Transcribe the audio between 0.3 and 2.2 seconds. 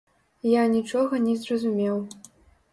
Я нічога не зразумеў.